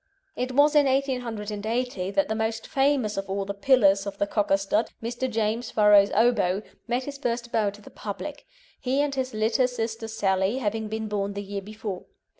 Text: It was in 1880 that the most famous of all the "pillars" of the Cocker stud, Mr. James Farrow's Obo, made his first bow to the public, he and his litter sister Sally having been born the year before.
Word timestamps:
It 0.35 0.53
was 0.53 0.73
in 0.73 0.87
1880 0.87 2.09
that 2.09 2.27
the 2.27 2.33
most 2.33 2.65
famous 2.65 3.17
of 3.17 3.29
all 3.29 3.45
the 3.45 3.53
"pillars" 3.53 4.07
of 4.07 4.17
the 4.17 4.25
Cocker 4.25 4.57
stud, 4.57 4.89
Mr. 4.99 5.29
James 5.29 5.69
Farrow's 5.69 6.09
Obo, 6.15 6.63
made 6.87 7.03
his 7.03 7.19
first 7.19 7.51
bow 7.51 7.69
to 7.69 7.83
the 7.83 7.91
public, 7.91 8.47
he 8.79 8.99
and 9.01 9.13
his 9.13 9.35
litter 9.35 9.67
sister 9.67 10.07
Sally 10.07 10.57
having 10.57 10.87
been 10.87 11.07
born 11.07 11.33
the 11.35 11.43
year 11.43 11.61
before. 11.61 12.05